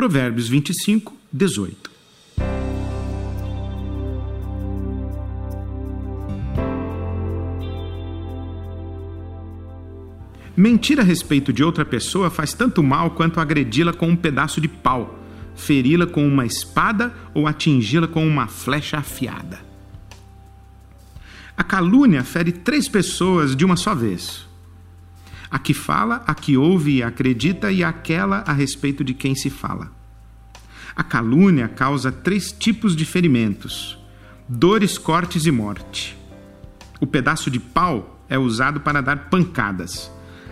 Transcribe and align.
Provérbios 0.00 0.48
25, 0.48 1.14
18. 1.30 1.90
Mentir 10.56 10.98
a 10.98 11.02
respeito 11.02 11.52
de 11.52 11.62
outra 11.62 11.84
pessoa 11.84 12.30
faz 12.30 12.54
tanto 12.54 12.82
mal 12.82 13.10
quanto 13.10 13.40
agredi-la 13.40 13.92
com 13.92 14.08
um 14.08 14.16
pedaço 14.16 14.58
de 14.58 14.68
pau, 14.68 15.18
feri-la 15.54 16.06
com 16.06 16.26
uma 16.26 16.46
espada 16.46 17.14
ou 17.34 17.46
atingi-la 17.46 18.08
com 18.08 18.26
uma 18.26 18.46
flecha 18.46 18.96
afiada. 18.96 19.60
A 21.54 21.62
calúnia 21.62 22.24
fere 22.24 22.52
três 22.52 22.88
pessoas 22.88 23.54
de 23.54 23.66
uma 23.66 23.76
só 23.76 23.94
vez: 23.94 24.48
a 25.50 25.58
que 25.58 25.74
fala, 25.74 26.22
a 26.26 26.34
que 26.34 26.56
ouve 26.56 26.96
e 26.96 27.02
acredita, 27.02 27.72
e 27.72 27.82
aquela 27.82 28.44
a 28.46 28.52
respeito 28.52 29.02
de 29.02 29.14
quem 29.14 29.34
se 29.34 29.50
fala. 29.50 29.90
A 30.94 31.02
calúnia 31.02 31.68
causa 31.68 32.12
três 32.12 32.52
tipos 32.52 32.94
de 32.94 33.04
ferimentos: 33.04 33.98
dores, 34.48 34.96
cortes 34.96 35.46
e 35.46 35.50
morte. 35.50 36.16
O 37.00 37.06
pedaço 37.06 37.50
de 37.50 37.58
pau 37.58 38.24
é 38.28 38.38
usado 38.38 38.80
para 38.80 39.00
dar 39.00 39.30
pancadas 39.30 40.10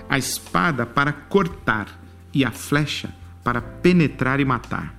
a 0.08 0.16
espada 0.16 0.86
para 0.86 1.12
cortar 1.12 2.00
e 2.32 2.44
a 2.44 2.50
flecha 2.50 3.12
para 3.44 3.60
penetrar 3.60 4.40
e 4.40 4.44
matar. 4.44 4.94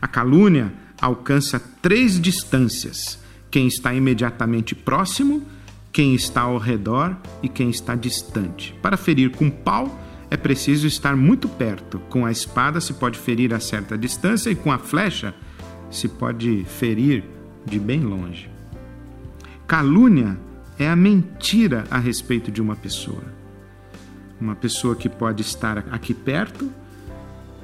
A 0.00 0.08
calúnia 0.08 0.72
alcança 1.00 1.60
três 1.80 2.20
distâncias: 2.20 3.18
quem 3.50 3.66
está 3.66 3.94
imediatamente 3.94 4.74
próximo, 4.74 5.46
quem 5.94 6.14
está 6.14 6.42
ao 6.42 6.58
redor 6.58 7.16
e 7.42 7.48
quem 7.48 7.70
está 7.70 7.94
distante. 7.94 8.78
Para 8.82 8.98
ferir 8.98 9.30
com 9.30 9.48
pau, 9.48 9.98
é 10.30 10.36
preciso 10.36 10.86
estar 10.86 11.16
muito 11.16 11.48
perto. 11.48 11.98
Com 12.10 12.26
a 12.26 12.30
espada 12.30 12.82
se 12.82 12.92
pode 12.92 13.18
ferir 13.18 13.54
a 13.54 13.60
certa 13.60 13.96
distância 13.96 14.50
e 14.50 14.54
com 14.54 14.70
a 14.70 14.78
flecha 14.78 15.34
se 15.90 16.06
pode 16.06 16.64
ferir 16.64 17.24
de 17.64 17.78
bem 17.78 18.00
longe. 18.00 18.50
Calúnia 19.66 20.38
é 20.78 20.86
a 20.86 20.96
mentira 20.96 21.86
a 21.90 21.98
respeito 21.98 22.50
de 22.50 22.60
uma 22.60 22.76
pessoa 22.76 23.32
uma 24.40 24.54
pessoa 24.54 24.94
que 24.94 25.08
pode 25.08 25.42
estar 25.42 25.78
aqui 25.90 26.12
perto, 26.12 26.70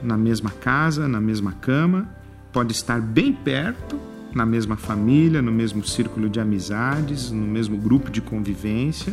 na 0.02 0.16
mesma 0.16 0.50
casa, 0.50 1.06
na 1.06 1.20
mesma 1.20 1.52
cama, 1.52 2.08
pode 2.52 2.72
estar 2.72 3.00
bem 3.00 3.32
perto, 3.32 4.00
na 4.34 4.46
mesma 4.46 4.76
família, 4.76 5.42
no 5.42 5.52
mesmo 5.52 5.84
círculo 5.84 6.28
de 6.28 6.40
amizades, 6.40 7.30
no 7.30 7.46
mesmo 7.46 7.76
grupo 7.76 8.10
de 8.10 8.20
convivência, 8.20 9.12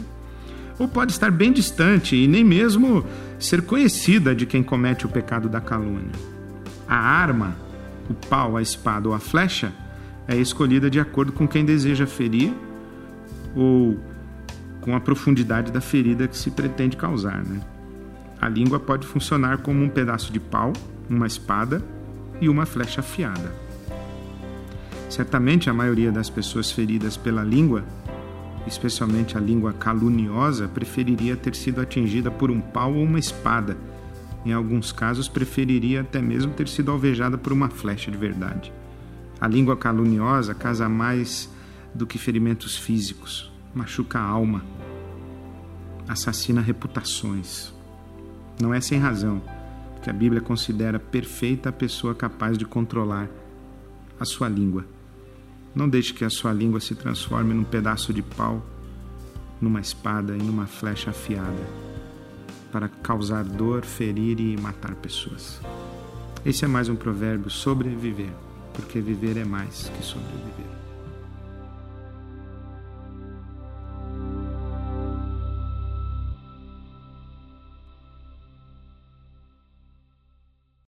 ou 0.80 0.88
pode 0.88 1.12
estar 1.12 1.32
bem 1.32 1.52
distante 1.52 2.16
e 2.16 2.28
nem 2.28 2.44
mesmo 2.44 3.04
ser 3.40 3.64
conhecida 3.64 4.36
de 4.36 4.46
quem 4.46 4.62
comete 4.62 5.06
o 5.06 5.10
pecado 5.10 5.50
da 5.50 5.60
calúnia. 5.60 6.12
A 6.88 6.96
arma, 6.96 7.56
o 8.10 8.14
pau, 8.14 8.56
a 8.56 8.62
espada 8.62 9.08
ou 9.08 9.14
a 9.14 9.20
flecha 9.20 9.74
é 10.28 10.36
escolhida 10.36 10.90
de 10.90 11.00
acordo 11.00 11.32
com 11.32 11.48
quem 11.48 11.66
deseja 11.66 12.06
ferir 12.06 12.54
ou 13.56 13.98
com 14.82 14.96
a 14.96 15.00
profundidade 15.00 15.72
da 15.72 15.82
ferida 15.82 16.28
que 16.28 16.38
se 16.38 16.52
pretende 16.52 16.96
causar. 16.96 17.44
Né? 17.44 17.60
A 18.40 18.48
língua 18.48 18.80
pode 18.80 19.08
funcionar 19.08 19.58
como 19.58 19.84
um 19.84 19.90
pedaço 19.90 20.32
de 20.32 20.40
pau, 20.40 20.74
uma 21.10 21.26
espada 21.26 21.84
e 22.40 22.48
uma 22.48 22.66
flecha 22.66 23.02
afiada. 23.02 23.67
Certamente 25.10 25.70
a 25.70 25.74
maioria 25.74 26.12
das 26.12 26.30
pessoas 26.30 26.70
feridas 26.70 27.16
pela 27.16 27.44
língua, 27.44 27.84
especialmente 28.68 29.38
a 29.38 29.40
língua 29.40 29.72
caluniosa, 29.72 30.68
preferiria 30.68 31.36
ter 31.38 31.56
sido 31.56 31.80
atingida 31.80 32.30
por 32.30 32.52
um 32.52 32.60
pau 32.60 32.94
ou 32.94 33.04
uma 33.04 33.18
espada. 33.18 33.78
Em 34.46 34.52
alguns 34.52 34.92
casos, 34.92 35.28
preferiria 35.28 36.02
até 36.02 36.22
mesmo 36.22 36.54
ter 36.54 36.68
sido 36.68 36.92
alvejada 36.92 37.38
por 37.38 37.54
uma 37.54 37.70
flecha 37.70 38.12
de 38.12 38.18
verdade. 38.18 38.72
A 39.40 39.48
língua 39.48 39.78
caluniosa 39.78 40.54
causa 40.54 40.90
mais 40.90 41.50
do 41.94 42.06
que 42.06 42.18
ferimentos 42.18 42.78
físicos, 42.78 43.52
machuca 43.74 44.20
a 44.20 44.24
alma, 44.24 44.64
assassina 46.08 46.62
reputações. 46.62 47.74
Não 48.62 48.74
é 48.74 48.82
sem 48.82 49.00
razão 49.00 49.42
que 50.02 50.10
a 50.10 50.14
Bíblia 50.14 50.42
considera 50.42 51.00
perfeita 51.00 51.70
a 51.70 51.72
pessoa 51.72 52.14
capaz 52.14 52.58
de 52.58 52.66
controlar 52.66 53.30
a 54.20 54.26
sua 54.26 54.50
língua. 54.50 54.97
Não 55.78 55.88
deixe 55.88 56.12
que 56.12 56.26
a 56.26 56.30
sua 56.30 56.52
língua 56.52 56.80
se 56.80 56.96
transforme 56.96 57.54
num 57.54 57.64
pedaço 57.64 58.12
de 58.12 58.24
pau, 58.24 58.66
numa 59.62 59.80
espada 59.80 60.36
e 60.36 60.42
numa 60.42 60.66
flecha 60.66 61.12
afiada 61.12 61.68
para 62.72 62.90
causar 62.90 63.44
dor, 63.44 63.86
ferir 63.86 64.40
e 64.40 64.60
matar 64.60 64.96
pessoas. 64.96 65.62
Esse 66.44 66.66
é 66.66 66.68
mais 66.68 66.90
um 66.90 66.96
provérbio 66.96 67.52
sobre 67.52 67.90
viver, 67.90 68.34
porque 68.74 69.00
viver 69.00 69.38
é 69.38 69.46
mais 69.46 69.92
que 69.96 70.04
sobreviver. 70.04 70.87